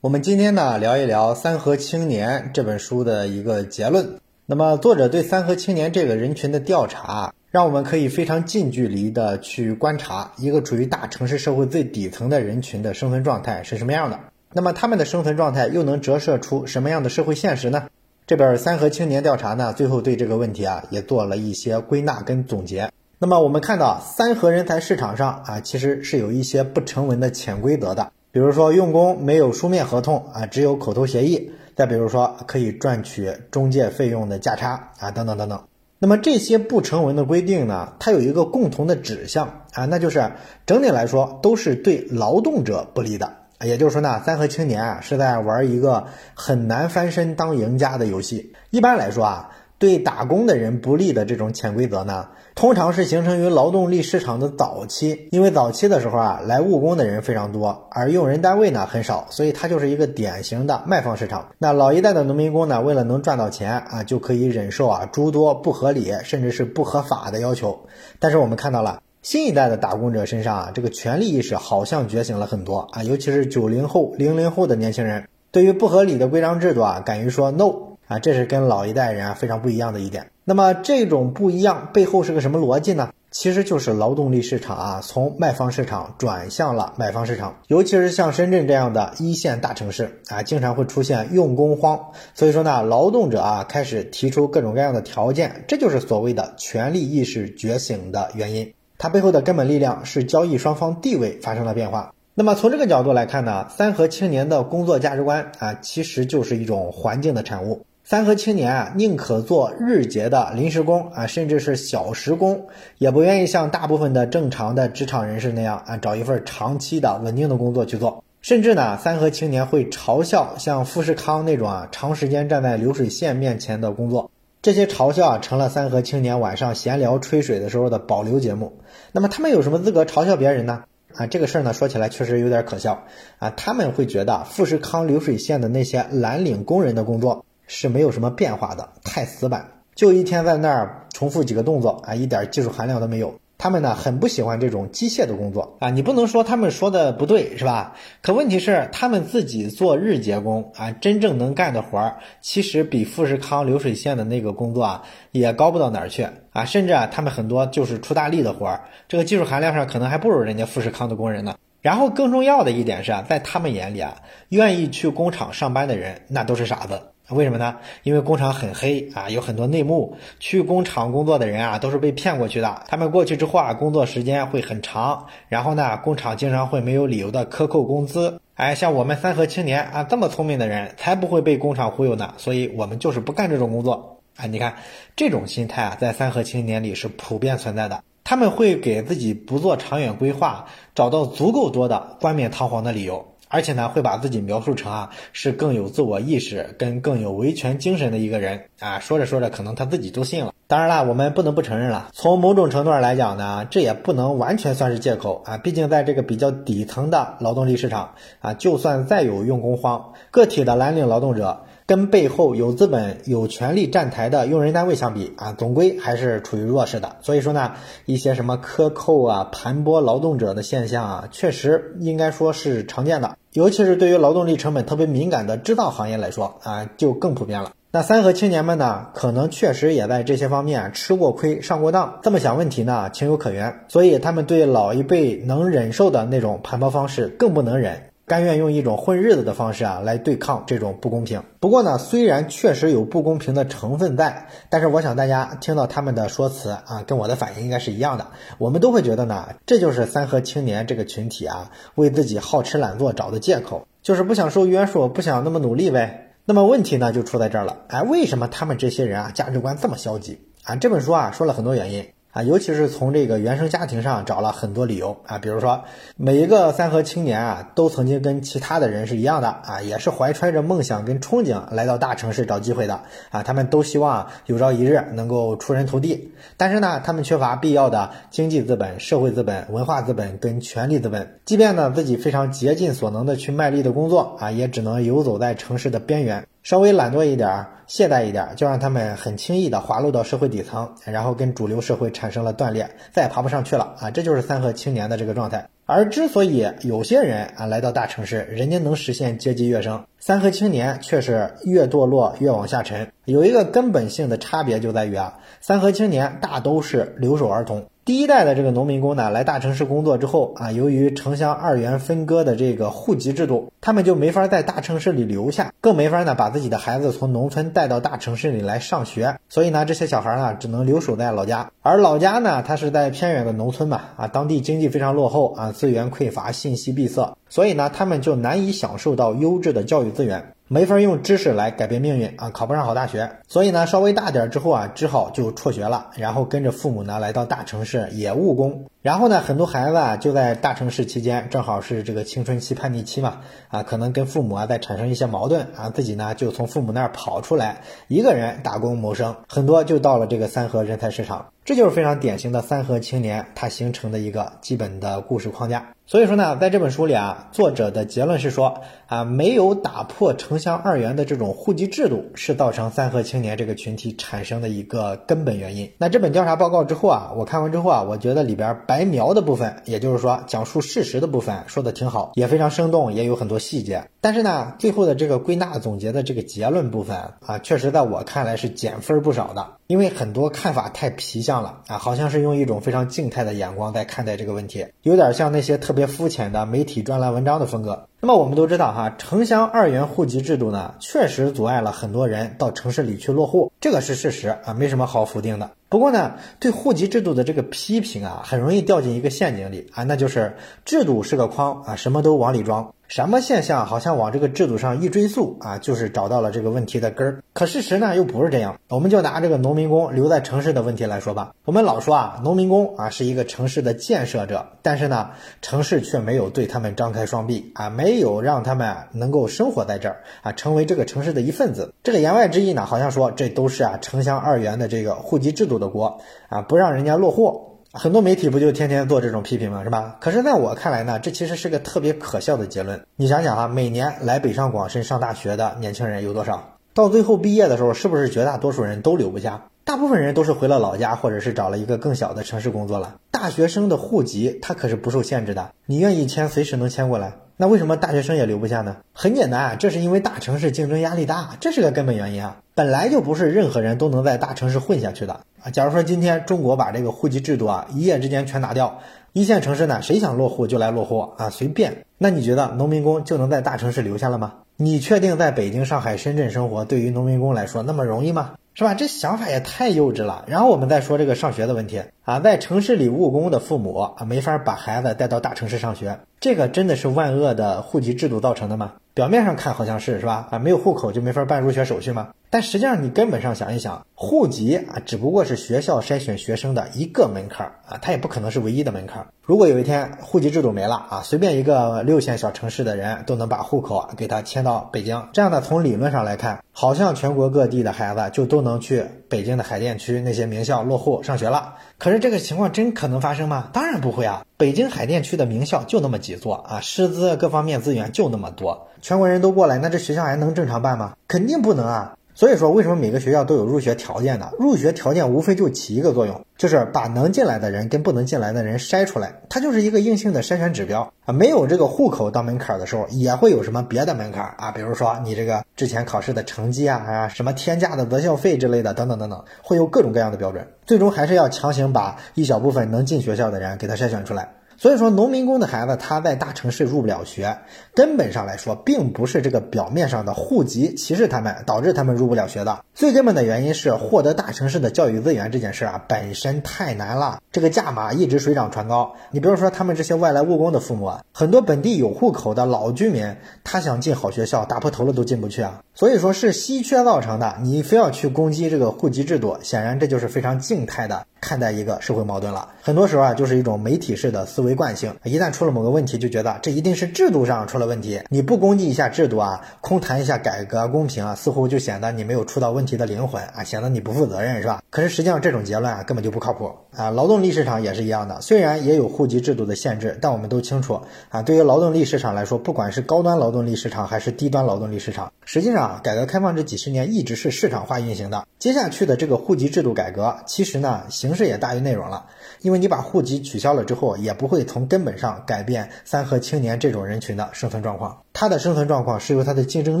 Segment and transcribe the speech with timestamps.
[0.00, 4.20] 我们今天呢聊一聊《三河青年》这本书的一个结论。
[4.46, 14.20] 那么作者对三河青年这个人群的调查，让我们可以非常近距离的去观察一个处于大城市社会最底层的人群的生存状态是什么样的。
[14.52, 17.88] 那么他们的生存状态又能折射出什么样的社会现实呢？
[18.24, 22.92] 这本《三合青年》调查呢，最后对这个问题啊也做了一些归纳跟总结。
[23.18, 28.12] 那么我们看到三合人才市场上啊，其实是有一些不成文的潜规则的。
[28.30, 35.62] 比如说用工没有书面合同啊，只有口头协议；再比如说可以赚取中介费用的价差啊，等等等等。
[35.98, 40.30] 那么这些不成文的规定呢，它有一个共同的指向啊，那就是
[40.66, 43.32] 整体来说都是对劳动者不利的。
[43.64, 48.52] 也就是说呢，三和青年啊是在玩一个很难翻身当赢家的游戏。
[48.70, 52.28] 一般来说啊，对打工的人不利的这种潜规则呢。
[52.54, 61.50] 通常是形成于劳动力市场的早期，因为早期的时候啊，来务工的人非常多，而用人单位呢很少，所以它就是一个典型的卖方市场。
[61.58, 67.78] 那老一代的农民工呢，为了能赚到钱啊，就可以忍受啊诸多不合理甚至是不合法的要求。
[68.18, 80.30] 但是我们看到了新一代的打工者身上啊，这个权利意识好像觉醒了很多啊，尤其是九零后、零零后的年轻人，对于不合理的规章制度啊，敢于说 no 啊，这是跟老一代人啊非常不一样的一点。
[80.44, 83.10] 那么这种不一样背后是个什么逻辑呢？
[83.30, 92.00] 其实就是劳动力市场啊，从卖方市场转向了买方市场，尤其是像深圳这样的一线大城市啊，经常会出现用工荒。
[92.34, 98.72] 所以说呢，劳动者啊开始提出各种各样的条件，这就是所谓的权利意识觉醒的原因。
[98.96, 102.14] 它背后的根本力量是交易双方地位发生了变化。
[102.34, 107.84] 那么从这个角度来看呢，三和青年的工作价值观啊，其实就是一种环境的产物。
[108.10, 118.24] 三和青年啊，宁可做日结的临时工啊，甚至是小时工，也不愿意像大部分的正常的职场人士那样啊，找一份长期的稳定的工作去做。
[118.40, 124.30] 甚至呢，三和青年会嘲笑像富士康那种啊，长时间站在流水线面前的工作。
[124.62, 128.78] 这些嘲笑啊，成了三和青年晚上闲聊吹水的时候的保留节目。
[129.12, 130.84] 那么他们有什么资格嘲笑别人呢？
[131.14, 133.04] 啊，这个事儿呢，说起来确实有点可笑
[133.38, 133.50] 啊。
[133.50, 137.44] 他们会觉得富士康流水线的那些蓝领工人的工作。
[137.68, 143.38] 是没有什么变化的，太死板，就一天在那儿重复几个动作啊，一点技术含量都没有。
[143.60, 147.96] 他们呢很不喜欢这种机械的工作啊，你不能说他们说的不对是吧？
[148.22, 155.02] 可问题是他们自己做日结工啊，真正能干的活儿，其实比富士康流水线的那个工作啊
[155.32, 161.56] 也高不到哪儿去啊，甚至啊他们很多就是出大力的活儿，这个技术含量上可能还不如人家富士康的工人呢。
[161.82, 164.18] 然后更重要的一点是啊，在他们眼里啊，
[164.50, 167.02] 愿意去工厂上班的人那都是傻子。
[167.30, 167.76] 为什么呢？
[168.04, 170.16] 因为工厂很黑啊，有很多内幕。
[170.40, 172.82] 去工厂工作的人啊，都是被骗过去的。
[172.88, 178.40] 他们过去之后啊，工作时间会很长，然后呢，工厂经常会没有理由的克扣工资。
[178.54, 182.32] 哎，像我们三和青年啊，这么聪明的人才不会被工厂忽悠呢。
[182.38, 184.46] 所以我们就是不干这种工作啊。
[184.46, 184.76] 你看，
[185.14, 188.02] 这种心态啊，在三和青年里是普遍存在的。
[188.24, 193.34] 他们会给自己不做长远规划，找到足够多的冠冕堂皇的理由。
[193.48, 200.52] 而且呢，会把自己描述成啊是更有自我意识跟更有维权精神的一个人啊，说着说着，可能他自己都信了。
[200.66, 205.56] 当然啦，我们不能不承认了，从某种程度上来讲呢，这也不能完全算是借口啊。
[205.56, 211.64] 毕竟在这个比较底层的劳动力市场啊，就算再有用工荒，个体的蓝领劳动者。
[211.88, 217.16] 跟背后有资本、有权利站台的用人单位相比啊，总归还是处于弱势的。
[217.22, 217.72] 所以说呢，
[218.04, 223.38] 一些什么克扣啊、盘剥劳动者的现象啊，确实应该说是常见的。
[223.54, 227.72] 尤其是对于劳动力成本特别敏感的制造行业来说啊，就更普遍了。
[227.90, 232.18] 那三和青年们呢，可能确实也在这些方面吃过亏、上过当。
[232.22, 233.86] 这么想问题呢，情有可原。
[233.88, 238.10] 所以他们对老一辈能忍受的那种盘剥方式更不能忍。
[238.28, 241.42] 甘愿用一种混日子的方式啊来对抗这种不公平。
[241.58, 248.26] 不过呢，虽然确实有不公平的成分在，但是我想大家听到他们的说辞啊，跟我的反应应该是一样的。
[248.58, 256.26] 我们都会觉得呢，这就是三和青年这个群体啊，为自己好吃懒做找的借口，就是不想受约束，不想那么努力呗。
[256.44, 260.76] 那么问题呢就出在这儿了，哎，为什么他们这些人啊价值观这么消极啊？
[260.76, 262.06] 这本书啊说了很多原因。
[262.30, 265.84] 啊，尤其是从这个原生家庭上找了很多理由啊，比如说
[266.16, 286.46] 每一个三河青年啊，都曾经跟其他的人是一样的啊，也是怀揣着梦想跟憧憬来到大城市找机会的啊，他们都希望有朝一日能够出人头地，但是呢，他们缺乏必要的经济资本、社会资本、文化资本跟权力资本，即便呢自己非常竭尽所能的去卖力的工作啊，也只能游走在城市的边缘。
[286.68, 294.10] 稍微懒惰一点、懈怠一点，就让他们很轻易的滑落到社会底层，然后跟主流社会产生了断裂，再也爬不上去了啊！
[294.10, 295.66] 这就是三和青年的这个状态。
[295.86, 303.10] 而之所以有些人啊来到大城市，人家能实现阶级跃升，三和青年却是越堕落越往下沉。
[303.24, 307.82] 有一个根本性的差别就在于啊，三和青年大都是留守儿童。
[308.08, 319.36] 第一代的这个农民工呢，来大城市工作之后啊，由于城乡二元分割的这个户籍制度，他们就没法在大城市里留下，更没法呢把自己的孩子从农村带到大城市里来上学。
[319.50, 321.70] 所以呢，这些小孩呢，只能留守在老家。
[321.82, 330.54] 而老家呢，它是在偏远的农村嘛，啊，当地经济非常落后啊，资源匮乏，信息闭塞，所以呢，他们就难以享受到优质的教育资源。
[330.70, 338.84] 没法用知识来改变命运啊，考不上好大学，所以呢，稍微大点之后啊，只好就辍学了，然后跟着父母呢来到大城市也务工。
[339.00, 351.46] 然后呢，很多孩子啊就在大城市期间，正好是这个青春期叛逆期嘛，啊，可能跟父母啊在产生一些矛盾啊，自己呢就从父母那儿跑出来，一个人打工谋生，很多就到了这个三河人才市场。
[351.64, 355.88] 这就是非常典型的三河青年他形成的一个基本的故事框架。
[356.06, 365.92] 所以说呢，在这本书里啊，作者的结论是说啊，没有打破城乡二元的这种户籍制度，是造成三河青年这个群体产生的一个根本原因。
[365.98, 374.02] 那这本调查报告之后啊，我看完之后啊，我觉得里边白白描的部分，也就是说讲述事实的部分，说的挺好，也非常生动，也有很多细节。
[374.28, 377.16] 但是呢，最后的这个归纳总结的这个结论部分
[377.46, 379.66] 啊，确实在我看来是减分不少的。
[379.86, 388.06] 因为很多看法太皮相了啊，好像是用一种非常静态的眼光在看待这个问题，有点像那些特别肤浅的媒体专栏文章的风格。
[388.20, 395.70] 那么我们都知道哈，城乡二元户籍制度呢，确实阻碍了很多人到城市里去落户，这个是事实啊，没什么好否定的。
[395.88, 400.54] 不过呢，对户籍制度的这个批评啊，很容易掉进一个陷阱里啊，那就是
[400.84, 402.92] 制度是个筐啊，什么都往里装。
[403.08, 407.42] 什么现象好像往这个制度上一追溯啊，就是找到了这个问题的根儿。
[407.54, 408.78] 可事实呢又不是这样。
[408.90, 411.54] 我们就拿这个农民工留在城市的问题来说吧。
[411.64, 415.30] 我们老说啊，农民工啊是一个城市的建设者，但是呢，
[415.62, 421.94] 城市却没有对他们张开双臂啊，没有让他们能够生活在这儿啊，成为这个城市的一份子。
[422.02, 426.20] 这个言外之意呢，好像说这都是啊城乡二元的这个户籍制度的锅
[426.50, 427.77] 啊，不让人家落户。
[427.92, 429.82] 很多媒体不就天天做这种批评吗？
[429.82, 430.16] 是吧？
[430.20, 433.06] 可是在我看来呢，这其实是个特别可笑的结论。
[433.16, 436.76] 你想想啊，每年来北上广深上大学的年轻人有多少？
[436.92, 439.68] 到最后毕业的时候，是不是绝大多数人都留不下？
[439.84, 443.16] 大部分人都是回了老家，或者是找了一个更小的城市工作了。
[443.30, 447.32] 大学生的户籍他可是不受限制的，你愿意迁随时能迁过来。
[447.60, 448.98] 那为什么大学生也留不下呢？
[449.12, 452.58] 很简单啊，这是因为大城市竞争压力大，这是个根本原因啊。
[452.76, 455.70] 本来就不是任何人都能在大城市混下去的啊。
[455.72, 459.00] 假如说今天中国把这个户籍制度啊一夜之间全打掉，
[459.32, 462.04] 一线城市呢谁想落户就来落户啊，随便。
[462.16, 464.52] 那你觉得农民工就能在大城市留下了吗？
[464.76, 468.52] 你确定在北京、上海、深圳生活对于农民工来说那么容易吗？
[468.78, 468.94] 是吧？
[468.94, 470.44] 这想法也太幼稚了。
[470.46, 478.92] 然后我们再说这个上学的问题啊，在城市里务工的父母啊，没法把孩子带到大城市上学，这个真的是万恶的户籍制度造成的吗？
[479.14, 480.46] 表面上看好像是，是吧？
[480.52, 482.28] 啊，没有户口就没法办入学手续吗？
[482.50, 489.26] 但实际上你根本上想一想，户籍啊，只不过是学校筛选学生的一个门槛啊，它也不可能是唯一的门槛。
[489.42, 501.74] 如果有一天户籍制度没了啊，随便一个六线小城市的人都能把户口啊给他迁到北京，这样呢，从理论上来看，好像全国各地的孩子就都能去北京的海淀区那些名校落户上学了。
[501.98, 503.68] 可是这个情况真可能发生吗？
[503.72, 504.44] 当然不会啊！
[504.56, 511.14] 北京海淀区的名校就那么几座啊，师资各方面资源就那么多，全国人都过来，那这学校还能正常办吗？
[511.26, 512.14] 肯定不能啊！
[512.38, 514.48] 所以说，为什么每个学校都有入学条件呢？
[514.60, 521.32] 入学条件无非就起一个作用，就是把能进来的人跟不能进来的人筛出来，它就是一个硬性的筛选指标啊。
[521.32, 524.70] 没有这个户口当门槛的时候，也会有什么别的门槛啊？
[524.70, 534.48] 比如说你这个之前考试的成绩啊，啊什么天价的择校费之类的，等等等等，会有各种各样的标准，最终还是要强行把一小部分能进学校的人给他筛选出来。
[534.80, 537.58] 所以说，农民工的孩子他在大城市入不了学，
[537.94, 542.84] 根本上来说，并不是这个表面上的户籍歧视他们，导致他们入不了学的。
[542.94, 549.14] 最根本的原因是，获得大城市的教育资源这件事啊，本身太难了，这个价码一直水涨船高。
[549.32, 555.80] 你比如说，他们这些外来务工的父母啊，很多本地有户口的老居民，他想进好学校，打破头了都进不去啊。
[555.98, 557.56] 所以说是稀缺造成的。
[557.60, 562.68] 你非要去攻击这个户籍制度，显然这就是非常静态的看待一个社会矛盾了。
[562.80, 564.76] 很多时候啊，就是一种媒体式的思维。
[564.76, 568.20] 惯性，一旦出了某个问题，就觉得这一定是制度上出了问题。
[568.28, 574.80] 你不攻击一下制度啊，空谈一下改革公平啊，似乎就显得你没有触到问题的灵魂啊，显得你不负责任，是吧？
[574.90, 577.10] 可是实际上这种结论啊，根本就不靠谱啊。
[577.10, 581.00] 劳动力市场也是一样的，虽然也有户籍制度的限制，但我们都清楚
[581.30, 588.46] 啊，对于劳动力市场来说，不管是高端劳动力市场还是低端劳动力市场，实际上呢，改革开放这几十年一直是市场化运行的。
[588.58, 592.26] 接下去的这个户籍制度改革，其实呢形式也大于内容了，
[592.60, 598.22] 因为你把户籍取消了之后，也不会从根本上改变三和青年这种人群的生存状况。
[598.32, 600.00] 他的生存状况是由他的竞争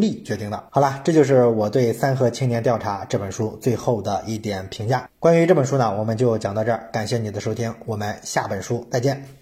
[0.00, 0.64] 力决定的。
[0.70, 5.08] 好了，这就是我对《三和青年调查》这本书最后的一点评价。
[5.18, 9.38] 关于这本书呢，我们就讲到这儿，感谢你的收听，我们下本书再见。